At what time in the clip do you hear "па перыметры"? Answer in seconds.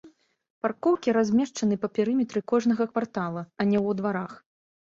1.85-2.43